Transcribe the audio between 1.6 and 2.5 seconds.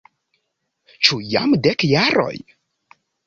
dek jaroj?